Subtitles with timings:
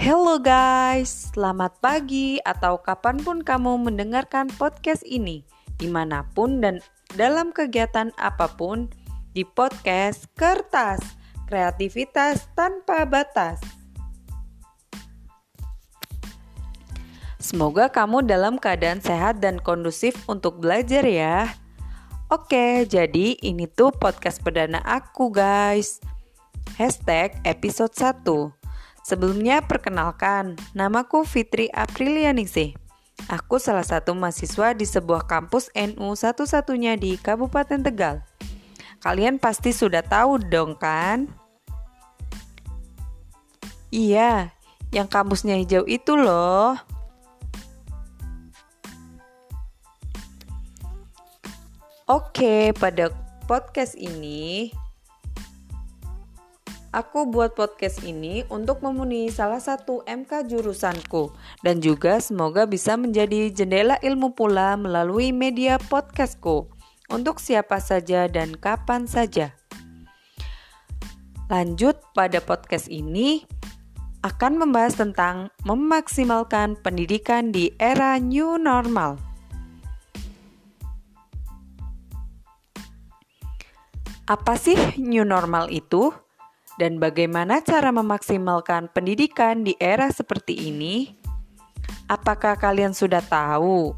[0.00, 5.44] Hello guys, selamat pagi atau kapan pun kamu mendengarkan podcast ini
[5.76, 6.80] Di mana pun dan
[7.20, 8.88] dalam kegiatan apa pun
[9.36, 11.04] Di podcast Kertas
[11.44, 13.60] Kreativitas Tanpa Batas.
[17.36, 21.44] Semoga kamu dalam keadaan sehat dan kondusif untuk belajar ya.
[22.32, 26.00] Oke, jadi ini tuh podcast perdana aku guys.
[26.80, 28.59] Hashtag episode 1
[29.10, 32.78] Sebelumnya perkenalkan, namaku Fitri Aprilianingsih.
[33.26, 38.22] Aku salah satu mahasiswa di sebuah kampus NU satu-satunya di Kabupaten Tegal.
[39.02, 41.26] Kalian pasti sudah tahu dong kan?
[43.90, 44.54] Iya,
[44.94, 46.78] yang kampusnya hijau itu loh.
[52.06, 53.10] Oke, pada
[53.50, 54.70] podcast ini
[56.90, 61.30] Aku buat podcast ini untuk memenuhi salah satu MK jurusanku
[61.62, 66.66] dan juga semoga bisa menjadi jendela ilmu pula melalui media podcastku
[67.06, 69.54] untuk siapa saja dan kapan saja.
[71.46, 73.46] Lanjut pada podcast ini
[74.26, 79.14] akan membahas tentang memaksimalkan pendidikan di era new normal.
[84.26, 86.29] Apa sih new normal itu?
[86.80, 91.12] Dan bagaimana cara memaksimalkan pendidikan di era seperti ini?
[92.08, 93.92] Apakah kalian sudah tahu?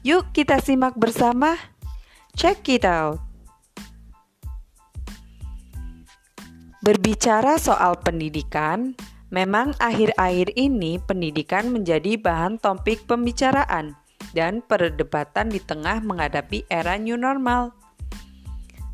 [0.00, 1.60] Yuk kita simak bersama.
[2.32, 3.20] Check it out.
[6.80, 8.96] Berbicara soal pendidikan,
[9.28, 13.92] memang akhir-akhir ini pendidikan menjadi bahan topik pembicaraan
[14.32, 17.75] dan perdebatan di tengah menghadapi era new normal.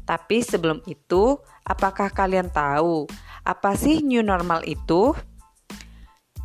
[0.02, 3.06] Tapi sebelum itu, apakah kalian tahu
[3.42, 5.14] apa sih new normal itu?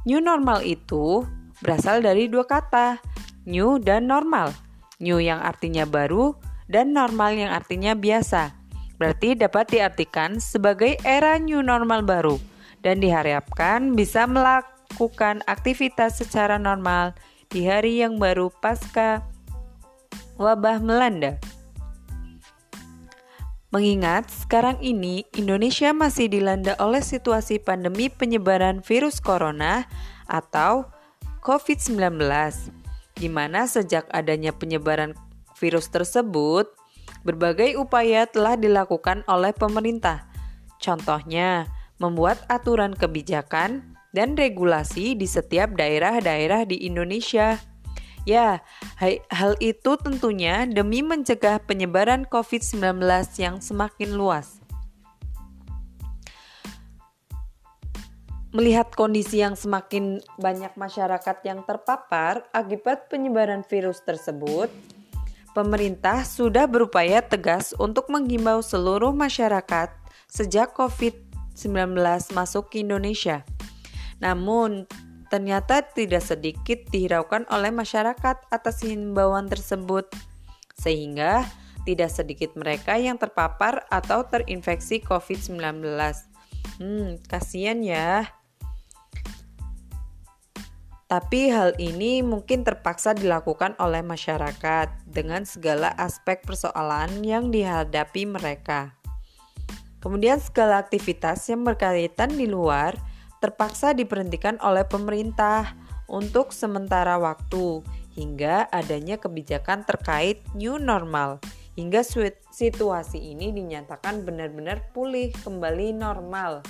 [0.08, 1.26] New normal itu
[1.60, 3.02] berasal dari dua kata,
[3.44, 4.54] new dan normal.
[4.98, 6.34] New yang artinya baru
[6.70, 8.54] dan normal yang artinya biasa.
[8.98, 12.42] Berarti dapat diartikan sebagai era new normal baru
[12.82, 17.14] dan diharapkan bisa melakukan aktivitas secara normal
[17.48, 19.22] di hari yang baru pasca
[20.42, 21.38] wabah melanda.
[23.78, 29.86] Mengingat sekarang ini Indonesia masih dilanda oleh situasi pandemi penyebaran virus corona
[30.26, 30.90] atau
[31.46, 32.18] COVID-19,
[33.22, 35.14] di mana sejak adanya penyebaran
[35.62, 36.66] virus tersebut,
[37.22, 40.26] berbagai upaya telah dilakukan oleh pemerintah.
[40.82, 41.70] Contohnya,
[42.02, 47.62] membuat aturan kebijakan dan regulasi di setiap daerah-daerah di Indonesia
[48.28, 48.60] Ya,
[49.32, 53.00] hal itu tentunya demi mencegah penyebaran COVID-19
[53.40, 54.60] yang semakin luas.
[58.52, 64.68] Melihat kondisi yang semakin banyak masyarakat yang terpapar akibat penyebaran virus tersebut,
[65.56, 69.88] pemerintah sudah berupaya tegas untuk menghimbau seluruh masyarakat
[70.28, 71.96] sejak COVID-19
[72.36, 73.48] masuk ke Indonesia.
[74.20, 74.84] Namun,
[75.28, 80.08] ternyata tidak sedikit dihiraukan oleh masyarakat atas himbauan tersebut,
[80.76, 81.48] sehingga
[81.88, 85.88] tidak sedikit mereka yang terpapar atau terinfeksi COVID-19.
[86.84, 88.28] Hmm, kasihan ya.
[91.08, 98.92] Tapi hal ini mungkin terpaksa dilakukan oleh masyarakat dengan segala aspek persoalan yang dihadapi mereka.
[100.04, 103.00] Kemudian segala aktivitas yang berkaitan di luar
[103.38, 105.78] terpaksa diberhentikan oleh pemerintah
[106.10, 107.84] untuk sementara waktu
[108.18, 111.38] hingga adanya kebijakan terkait new normal.
[111.78, 112.02] Hingga
[112.50, 116.66] situasi ini dinyatakan benar-benar pulih kembali normal.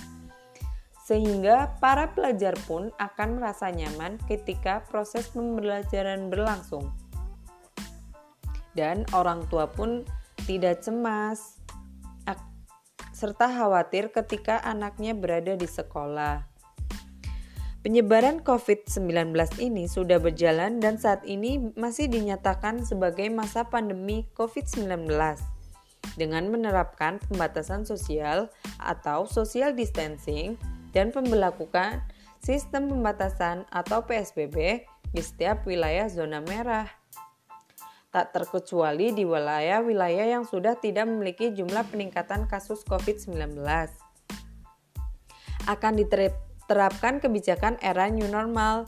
[1.08, 6.92] Sehingga para pelajar pun akan merasa nyaman ketika proses pembelajaran berlangsung.
[8.76, 10.04] Dan orang tua pun
[10.44, 11.56] tidak cemas
[13.18, 16.57] serta khawatir ketika anaknya berada di sekolah.
[17.88, 19.32] Penyebaran COVID-19
[19.64, 25.08] ini sudah berjalan dan saat ini masih dinyatakan sebagai masa pandemi COVID-19
[26.20, 30.60] dengan menerapkan pembatasan sosial atau social distancing
[30.92, 32.04] dan pemberlakukan
[32.44, 34.84] sistem pembatasan atau PSBB
[35.16, 36.92] di setiap wilayah zona merah.
[38.12, 43.64] Tak terkecuali di wilayah-wilayah yang sudah tidak memiliki jumlah peningkatan kasus COVID-19.
[45.72, 48.86] Akan diterapkan terapkan kebijakan era new normal.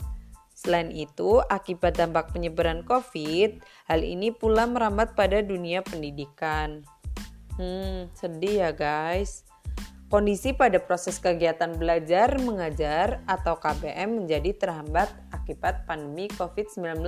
[0.52, 6.84] Selain itu, akibat dampak penyebaran COVID, hal ini pula merambat pada dunia pendidikan.
[7.56, 9.48] Hmm, sedih ya guys.
[10.10, 17.00] Kondisi pada proses kegiatan belajar mengajar atau KBM menjadi terhambat akibat pandemi COVID-19.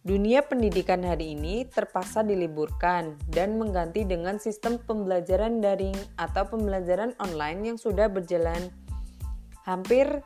[0.00, 7.68] Dunia pendidikan hari ini terpaksa diliburkan dan mengganti dengan sistem pembelajaran daring atau pembelajaran online
[7.68, 8.72] yang sudah berjalan
[9.68, 10.24] hampir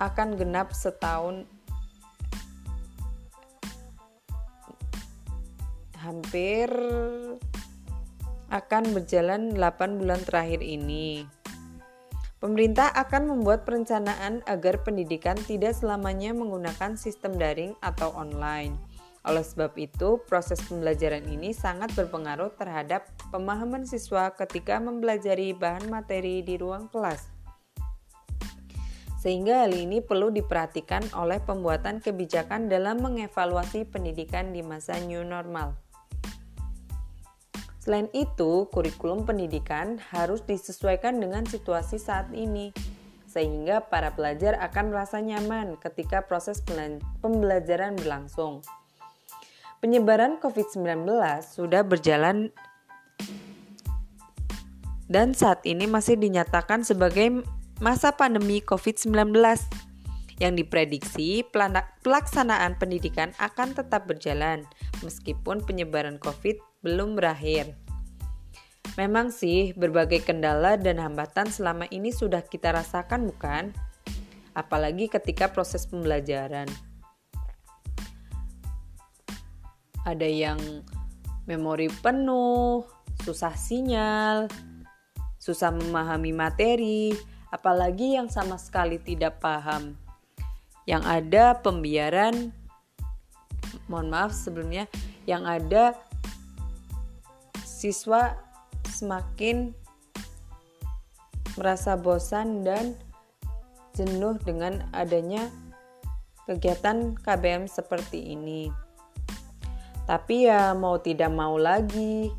[0.00, 1.44] akan genap setahun
[6.00, 6.72] hampir
[8.48, 11.28] akan berjalan 8 bulan terakhir ini.
[12.46, 18.78] Pemerintah akan membuat perencanaan agar pendidikan tidak selamanya menggunakan sistem daring atau online.
[19.26, 26.46] Oleh sebab itu, proses pembelajaran ini sangat berpengaruh terhadap pemahaman siswa ketika mempelajari bahan materi
[26.46, 27.26] di ruang kelas.
[29.18, 35.74] Sehingga hal ini perlu diperhatikan oleh pembuatan kebijakan dalam mengevaluasi pendidikan di masa new normal.
[37.86, 42.74] Selain itu, kurikulum pendidikan harus disesuaikan dengan situasi saat ini,
[43.30, 46.66] sehingga para pelajar akan merasa nyaman ketika proses
[47.22, 48.66] pembelajaran berlangsung.
[49.78, 51.06] Penyebaran COVID-19
[51.46, 52.50] sudah berjalan
[55.06, 57.46] dan saat ini masih dinyatakan sebagai
[57.78, 59.30] masa pandemi COVID-19
[60.42, 61.46] yang diprediksi
[62.02, 64.66] pelaksanaan pendidikan akan tetap berjalan
[65.06, 67.74] meskipun penyebaran COVID belum berakhir.
[68.94, 73.74] Memang sih, berbagai kendala dan hambatan selama ini sudah kita rasakan, bukan?
[74.54, 76.70] Apalagi ketika proses pembelajaran.
[80.06, 80.86] Ada yang
[81.50, 82.86] memori penuh,
[83.26, 84.46] susah sinyal,
[85.42, 87.10] susah memahami materi,
[87.50, 89.98] apalagi yang sama sekali tidak paham.
[90.86, 92.54] Yang ada pembiaran,
[93.90, 94.86] mohon maaf sebelumnya,
[95.26, 95.98] yang ada
[97.76, 98.32] siswa
[98.88, 99.76] semakin
[101.60, 102.96] merasa bosan dan
[103.92, 105.52] jenuh dengan adanya
[106.48, 108.72] kegiatan KBM seperti ini.
[110.08, 112.32] Tapi ya mau tidak mau lagi,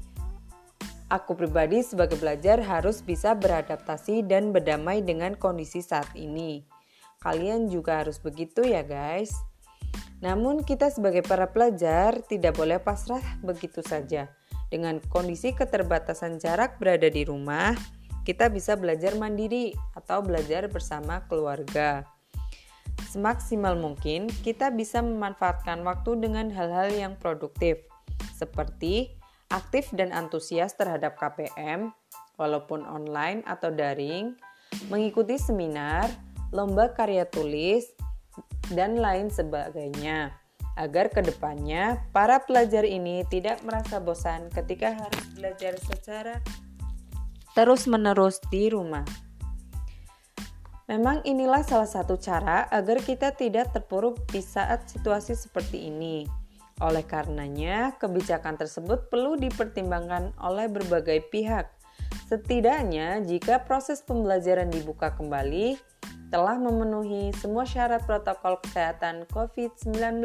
[1.11, 6.63] aku pribadi sebagai pelajar harus bisa beradaptasi dan berdamai dengan kondisi saat ini.
[7.19, 9.35] Kalian juga harus begitu ya guys.
[10.23, 14.31] Namun kita sebagai para pelajar tidak boleh pasrah begitu saja.
[14.67, 17.71] Dengan kondisi keterbatasan jarak berada di rumah,
[18.27, 22.03] kita bisa belajar mandiri atau belajar bersama keluarga.
[23.07, 27.79] Semaksimal mungkin, kita bisa memanfaatkan waktu dengan hal-hal yang produktif,
[28.35, 29.15] seperti
[29.47, 31.95] aktif dan antusias terhadap KPM,
[32.35, 34.35] walaupun online atau daring,
[34.91, 36.11] mengikuti seminar,
[36.51, 37.87] lomba karya tulis,
[38.75, 40.35] dan lain sebagainya
[40.77, 46.39] agar ke depannya para pelajar ini tidak merasa bosan ketika harus belajar secara
[47.57, 49.03] terus-menerus di rumah.
[50.87, 56.23] Memang inilah salah satu cara agar kita tidak terpuruk di saat situasi seperti ini.
[56.79, 61.67] Oleh karenanya, kebijakan tersebut perlu dipertimbangkan oleh berbagai pihak.
[62.31, 65.75] Setidaknya, jika proses pembelajaran dibuka kembali,
[66.31, 70.23] telah memenuhi semua syarat protokol kesehatan COVID-19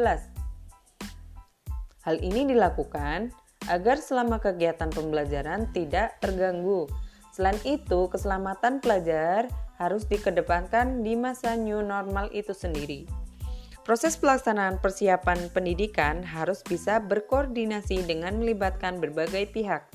[2.03, 3.31] Hal ini dilakukan
[3.71, 6.91] agar selama kegiatan pembelajaran tidak terganggu.
[7.31, 9.47] Selain itu, keselamatan pelajar
[9.79, 13.07] harus dikedepankan di masa new normal itu sendiri.
[13.83, 19.91] Proses pelaksanaan persiapan pendidikan harus bisa berkoordinasi dengan melibatkan berbagai pihak,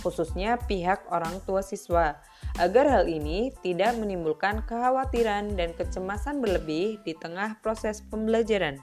[0.00, 2.16] khususnya pihak orang tua siswa,
[2.56, 8.80] agar hal ini tidak menimbulkan kekhawatiran dan kecemasan berlebih di tengah proses pembelajaran.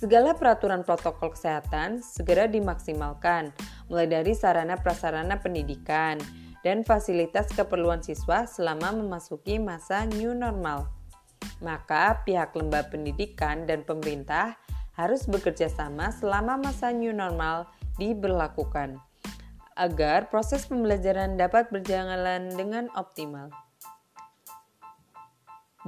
[0.00, 3.52] Segala peraturan protokol kesehatan segera dimaksimalkan,
[3.92, 6.16] mulai dari sarana prasarana pendidikan
[6.64, 10.88] dan fasilitas keperluan siswa selama memasuki masa new normal.
[11.60, 14.56] Maka pihak lembaga pendidikan dan pemerintah
[14.96, 17.68] harus bekerja sama selama masa new normal
[18.00, 18.96] diberlakukan
[19.76, 23.52] agar proses pembelajaran dapat berjalan dengan optimal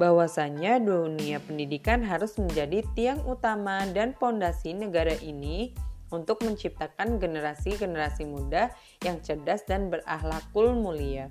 [0.03, 5.71] bahwasannya dunia pendidikan harus menjadi tiang utama dan pondasi negara ini
[6.11, 8.75] untuk menciptakan generasi-generasi muda
[9.07, 11.31] yang cerdas dan berakhlakul mulia.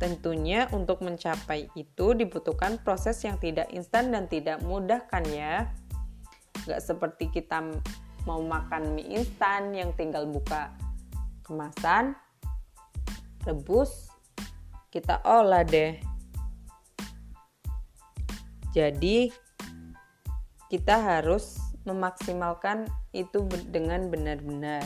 [0.00, 5.68] Tentunya untuk mencapai itu dibutuhkan proses yang tidak instan dan tidak mudah kan ya.
[6.64, 7.60] Gak seperti kita
[8.24, 10.72] mau makan mie instan yang tinggal buka
[11.44, 12.16] kemasan,
[13.44, 14.08] rebus,
[14.88, 16.11] kita olah deh
[18.72, 19.28] jadi
[20.72, 24.82] kita harus memaksimalkan itu dengan benar-benar.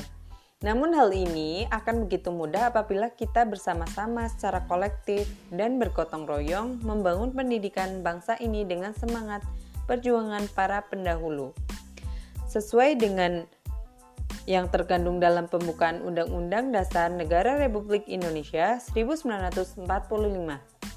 [0.64, 7.31] Namun hal ini akan begitu mudah apabila kita bersama-sama secara kolektif dan bergotong royong membangun
[7.31, 9.45] pendidikan bangsa ini dengan semangat
[9.85, 11.52] perjuangan para pendahulu.
[12.49, 13.45] Sesuai dengan
[14.49, 19.85] yang terkandung dalam pembukaan Undang-Undang Dasar Negara Republik Indonesia 1945,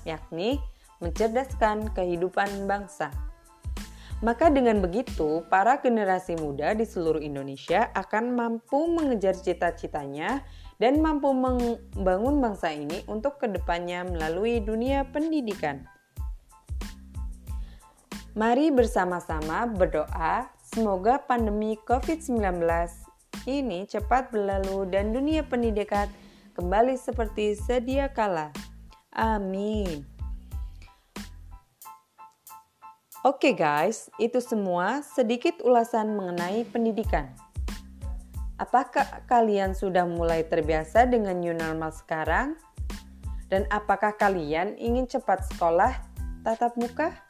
[0.08, 0.62] yakni
[1.00, 3.12] mencerdaskan kehidupan bangsa.
[4.20, 10.44] Maka dengan begitu, para generasi muda di seluruh Indonesia akan mampu mengejar cita-citanya
[10.76, 15.88] dan mampu membangun bangsa ini untuk ke depannya melalui dunia pendidikan.
[18.36, 22.60] Mari bersama-sama berdoa semoga pandemi COVID-19
[23.48, 26.12] ini cepat berlalu dan dunia pendidikan
[26.60, 28.52] kembali seperti sedia kala.
[29.16, 30.09] Amin.
[33.30, 37.30] Oke guys, itu semua sedikit ulasan mengenai pendidikan.
[38.58, 42.58] Apakah kalian sudah mulai terbiasa dengan new normal sekarang?
[43.46, 45.94] Dan apakah kalian ingin cepat sekolah
[46.42, 47.22] tatap muka?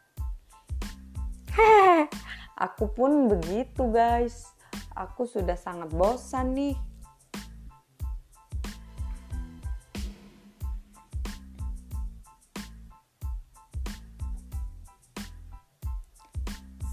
[1.52, 2.08] Hehehe,
[2.56, 4.56] aku pun begitu guys.
[4.96, 6.80] Aku sudah sangat bosan nih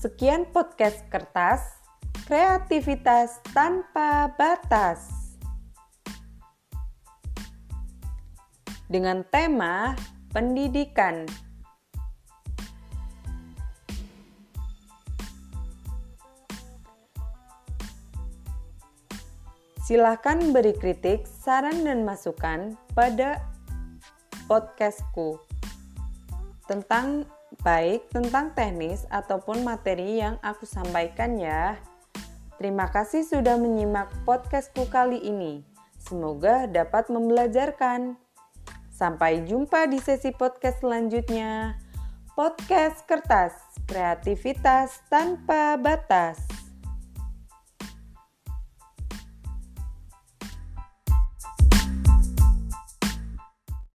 [0.06, 1.66] Sekian podcast kertas,
[2.30, 5.10] kreativitas tanpa batas.
[8.86, 9.98] Dengan tema
[10.30, 11.26] pendidikan.
[19.90, 23.42] Silakan beri kritik, saran, dan masukan pada
[24.46, 25.42] podcastku
[26.70, 27.26] tentang
[27.66, 31.74] baik tentang teknis ataupun materi yang aku sampaikan ya.
[32.62, 35.66] Terima kasih sudah menyimak podcastku kali ini.
[35.98, 38.14] Semoga dapat membelajarkan.
[38.94, 41.74] Sampai jumpa di sesi podcast selanjutnya.
[42.38, 43.58] Podcast Kertas,
[43.90, 46.55] kreativitas tanpa batas.